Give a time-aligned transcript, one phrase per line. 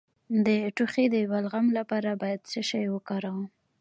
[0.45, 3.39] د ټوخي د بلغم لپاره باید څه شی وکاروم؟